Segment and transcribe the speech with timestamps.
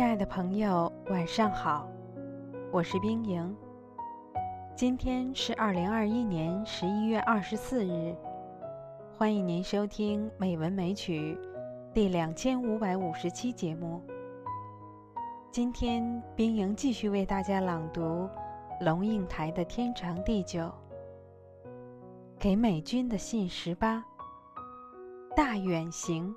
[0.00, 1.86] 亲爱的朋友，晚上好，
[2.72, 3.54] 我是冰莹。
[4.74, 8.16] 今天是二零二一年十一月二十四日，
[9.18, 11.38] 欢迎您收听《美文美曲》
[11.92, 14.02] 第两千五百五十期节目。
[15.52, 18.26] 今天，冰莹继续为大家朗读
[18.80, 20.60] 龙应台的《天长地久》。
[22.38, 24.02] 给美军的信十八，
[25.36, 26.34] 大远行。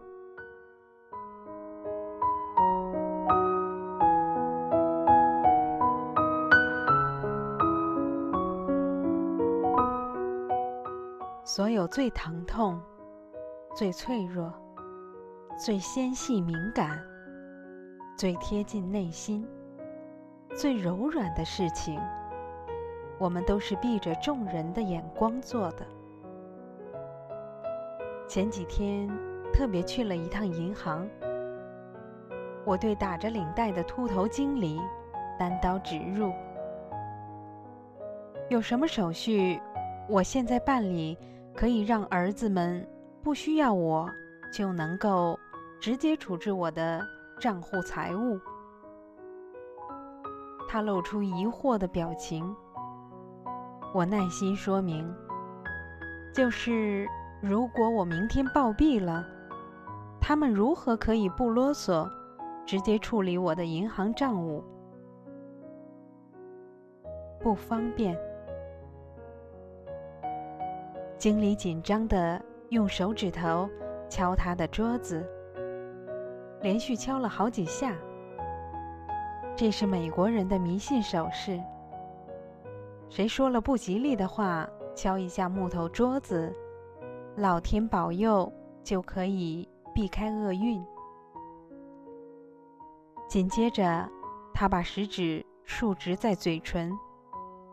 [11.93, 12.81] 最疼痛、
[13.75, 14.51] 最脆弱、
[15.59, 16.99] 最纤细敏感、
[18.17, 19.47] 最贴近内心、
[20.55, 22.01] 最柔软的事情，
[23.19, 25.85] 我们都是闭着众人的眼光做的。
[28.27, 29.07] 前几天
[29.53, 31.07] 特别去了一趟银行，
[32.65, 34.81] 我对打着领带的秃头经理
[35.37, 36.33] 单刀直入
[38.49, 39.61] ：“有什么手续，
[40.09, 41.15] 我现在办理。”
[41.55, 42.85] 可以让儿子们
[43.21, 44.09] 不需要我
[44.51, 45.39] 就能够
[45.79, 47.01] 直接处置我的
[47.39, 48.39] 账户财物。
[50.67, 52.55] 他露出疑惑的表情。
[53.93, 55.07] 我耐心说明，
[56.33, 57.07] 就是
[57.41, 59.23] 如果我明天暴毙了，
[60.19, 62.09] 他们如何可以不啰嗦，
[62.65, 64.63] 直接处理我的银行账务？
[67.39, 68.17] 不方便。
[71.23, 73.69] 经理紧张地用手指头
[74.09, 75.25] 敲他的桌子，
[76.61, 77.95] 连续敲了好几下。
[79.55, 81.57] 这是美国人的迷信手势。
[83.07, 86.53] 谁说了不吉利的话，敲一下木头桌子，
[87.37, 88.51] 老天保佑
[88.83, 90.85] 就可以避开厄运。
[93.29, 94.05] 紧接着，
[94.53, 96.91] 他把食指竖直在嘴唇，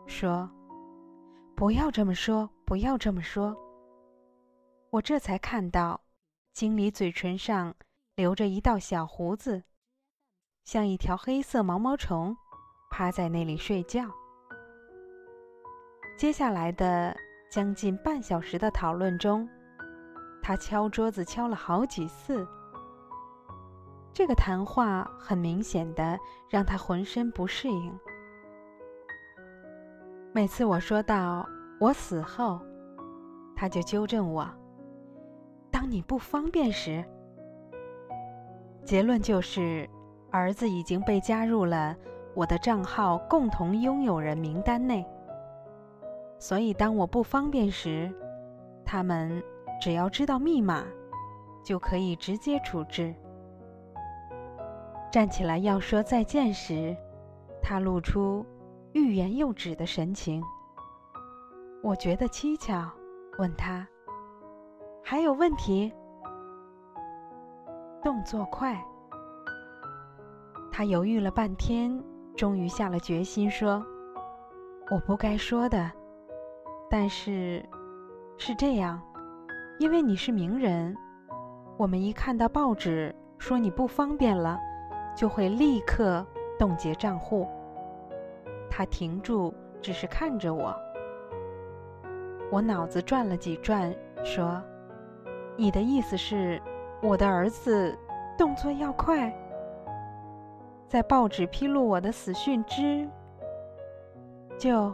[0.07, 0.49] 说。
[1.57, 3.57] 不要这么说，不要这么说。
[4.91, 6.01] 我这才看到，
[6.53, 7.75] 经理嘴唇上
[8.15, 9.65] 留着一道小胡子，
[10.63, 12.37] 像一条黑色毛毛虫，
[12.89, 14.05] 趴在那里睡觉。
[16.17, 17.13] 接下来的
[17.51, 19.49] 将近半小时的讨论中，
[20.41, 22.47] 他敲桌子敲了好几次。
[24.13, 26.17] 这个谈话很明显的
[26.49, 27.99] 让他浑身不适应。
[30.33, 31.45] 每次我说到
[31.81, 32.61] 我死后，
[33.57, 34.47] 他就纠正我。
[35.71, 37.03] 当你不方便时，
[38.85, 39.89] 结论就是
[40.31, 41.97] 儿子已经被加入了
[42.35, 45.07] 我的账号共同拥有人名单内。
[46.39, 48.13] 所以当我不方便时，
[48.85, 49.43] 他们
[49.81, 50.85] 只要知道密码，
[51.65, 53.15] 就可以直接处置。
[55.11, 56.95] 站起来要说再见时，
[57.63, 58.45] 他露出。
[58.93, 60.43] 欲言又止的神情，
[61.83, 62.91] 我觉得蹊跷，
[63.39, 63.89] 问他
[65.03, 65.91] ：“还有问题？”
[68.05, 68.79] 动作快。
[70.71, 72.03] 他犹豫了半天，
[72.37, 73.83] 终于下了决心说
[74.93, 75.91] ：“我不该说的，
[76.91, 77.65] 但是
[78.37, 79.01] 是这样，
[79.79, 80.95] 因为你是名人，
[81.79, 84.59] 我们一看到报纸说你不方便了，
[85.17, 86.27] 就会立刻
[86.59, 87.49] 冻结账户。”
[88.71, 90.75] 他停住，只是看着我。
[92.51, 93.95] 我脑子转了几转，
[94.25, 94.61] 说
[95.57, 96.61] ：“你的意思是，
[97.03, 97.97] 我的儿子
[98.37, 99.33] 动作要快，
[100.89, 103.09] 在报纸披露我的死讯之，
[104.59, 104.93] 就……”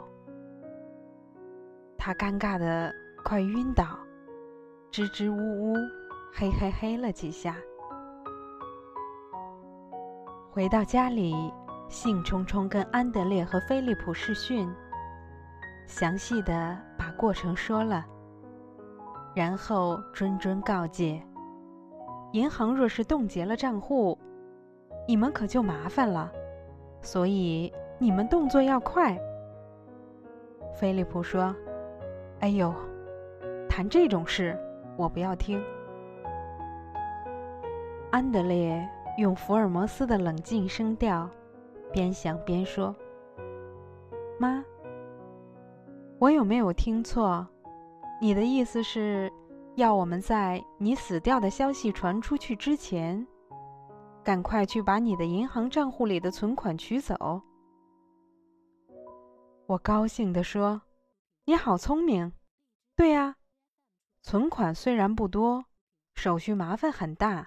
[1.97, 2.93] 他尴尬的
[3.25, 3.85] 快晕倒，
[4.91, 5.75] 支支吾吾，
[6.35, 7.57] 嘿嘿嘿了几下。
[10.51, 11.35] 回到家里。
[11.89, 14.69] 兴冲冲跟安德烈和菲利普视讯，
[15.87, 16.77] 详细的
[17.17, 18.07] 过程说了，
[19.35, 21.21] 然后谆谆告诫：
[22.33, 24.17] 银行若是冻结了账户，
[25.09, 26.31] 你们可就麻烦了，
[27.01, 29.19] 所以你们动作要快。
[30.75, 31.55] 菲利普说
[32.41, 32.73] ：“哎呦，
[33.69, 34.57] 谈这种事，
[34.97, 35.61] 我不要听。”
[38.13, 38.87] 安德烈
[39.19, 41.29] 用福尔摩斯的冷静声调。
[41.93, 42.95] 边想边说
[44.39, 44.63] ：“妈，
[46.19, 47.47] 我有没有听错？
[48.21, 49.31] 你的意思是，
[49.75, 53.27] 要我们在你死掉的消息传出去之前，
[54.25, 57.43] 赶快去把你的银行账户里的存款取走？”
[59.67, 60.81] 我高兴地说
[61.45, 62.33] ：“你好聪明！
[62.97, 63.37] 对呀，
[64.23, 65.67] 存款虽然不多，
[66.15, 67.47] 手续麻烦很大。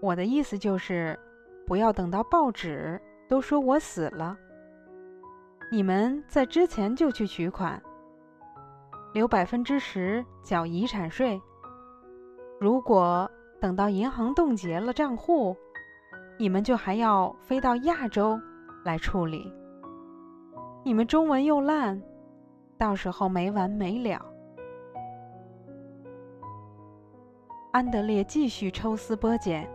[0.00, 1.18] 我的意思就是。”
[1.68, 2.98] 不要等到报纸
[3.28, 4.34] 都说我死了，
[5.70, 7.82] 你们在之前就去取款，
[9.12, 11.38] 留百分之十缴遗产税。
[12.58, 13.30] 如果
[13.60, 15.54] 等到银行冻结了账户，
[16.38, 18.40] 你们就还要飞到亚洲
[18.82, 19.52] 来处理。
[20.84, 22.02] 你们中文又烂，
[22.78, 24.24] 到时候没完没了。
[27.72, 29.68] 安德烈继续抽丝剥茧，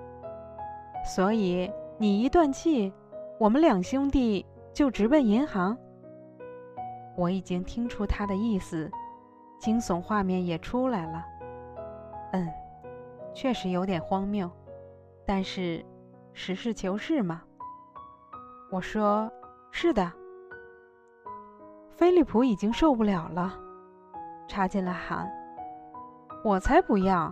[1.06, 2.92] 所以你一断气，
[3.40, 4.44] 我们两兄弟
[4.74, 5.78] 就直奔银行。
[7.16, 8.90] 我已经听出他的意思，
[9.60, 11.24] 惊悚画面也出来了。
[12.32, 12.50] 嗯，
[13.34, 14.50] 确实有点荒谬，
[15.26, 15.86] 但是
[16.34, 17.44] 实事求是嘛。
[18.72, 19.32] 我说
[19.72, 20.12] 是的。
[21.92, 23.54] 菲利普已经受不了了，
[24.48, 25.32] 插进来喊
[26.44, 27.32] ：“我才不要！”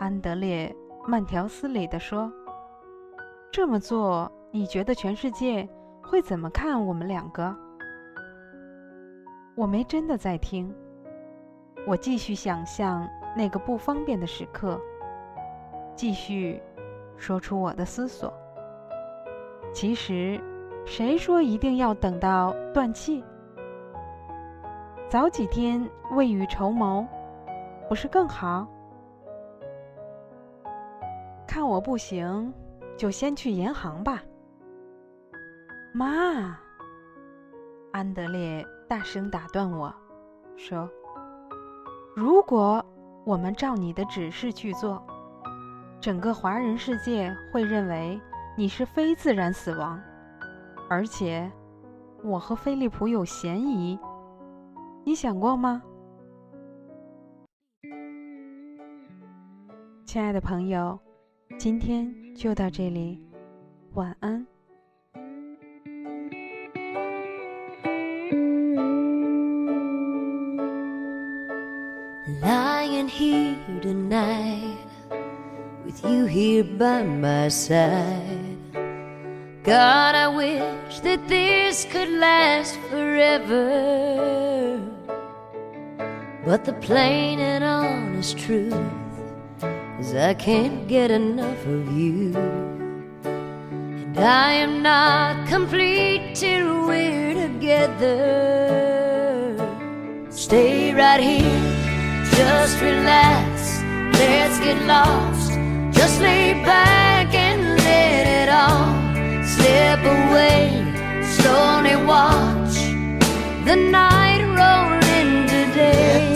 [0.00, 0.74] 安德烈
[1.06, 2.30] 慢条斯理地说
[3.52, 5.68] ：“这么做，你觉得全世界
[6.02, 7.54] 会怎么看我们两个？”
[9.56, 10.74] 我没真的在听，
[11.86, 14.78] 我继续想象那个不方便的时刻，
[15.94, 16.62] 继续
[17.16, 18.32] 说出我的思索。
[19.72, 20.38] 其实，
[20.84, 23.24] 谁说一定要等到断气？
[25.08, 27.06] 早几天未雨绸缪，
[27.88, 28.66] 不是更好？
[31.46, 32.52] 看我不行，
[32.96, 34.22] 就先去银行吧。
[35.96, 36.58] 妈，
[37.90, 39.90] 安德烈大声打断我
[40.54, 40.86] 说
[42.14, 42.84] ：“如果
[43.24, 45.02] 我们照你的指示去做，
[45.98, 48.20] 整个华人世界会认为
[48.58, 49.98] 你是非自然死亡，
[50.86, 51.50] 而且
[52.22, 53.98] 我和菲利普有嫌疑。
[55.02, 55.82] 你想过吗？”
[60.04, 61.00] 亲爱的朋友。
[61.58, 63.26] 今天就到这里，
[63.94, 64.46] 晚安。
[72.28, 74.78] Lying here tonight
[75.84, 78.58] with you here by my side.
[79.62, 84.82] God, I wish that this could last forever.
[86.44, 88.74] But the plain and honest truth
[90.00, 92.34] is I can't get enough of you.
[93.22, 98.66] And I am not complete till we're together.
[100.30, 101.75] Stay right here,
[102.66, 103.80] just relax,
[104.18, 105.52] let's get lost.
[105.92, 108.90] Just lay back and let it all
[109.54, 110.82] slip away.
[111.36, 112.76] Slowly watch
[113.68, 116.26] the night roll into day.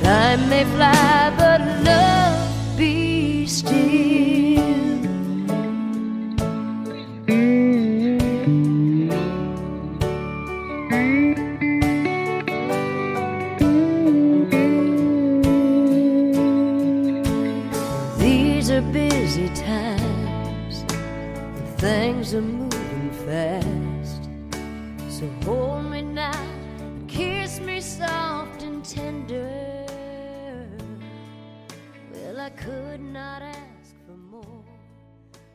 [0.00, 4.00] Time may fly, but love be still.
[7.26, 7.59] These
[23.30, 26.32] So hold me now,
[27.06, 29.86] kiss me soft and tender.
[32.12, 34.64] Well, I could not ask for more.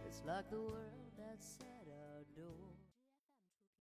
[0.08, 0.95] It's like the world.